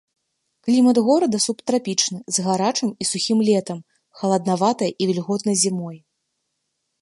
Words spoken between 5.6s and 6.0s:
зімой.